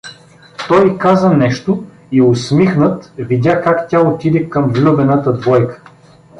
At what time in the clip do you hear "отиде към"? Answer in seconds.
4.01-4.67